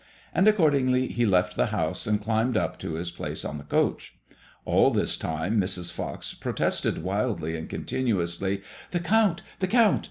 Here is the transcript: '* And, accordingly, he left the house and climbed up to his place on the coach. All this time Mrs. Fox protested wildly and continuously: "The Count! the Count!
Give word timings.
'* 0.19 0.33
And, 0.33 0.47
accordingly, 0.47 1.09
he 1.09 1.27
left 1.27 1.55
the 1.55 1.67
house 1.67 2.07
and 2.07 2.19
climbed 2.19 2.57
up 2.57 2.79
to 2.79 2.95
his 2.95 3.11
place 3.11 3.45
on 3.45 3.59
the 3.59 3.63
coach. 3.63 4.15
All 4.65 4.89
this 4.89 5.15
time 5.15 5.61
Mrs. 5.61 5.93
Fox 5.93 6.33
protested 6.33 7.03
wildly 7.03 7.55
and 7.55 7.69
continuously: 7.69 8.63
"The 8.89 8.99
Count! 9.01 9.43
the 9.59 9.67
Count! 9.67 9.99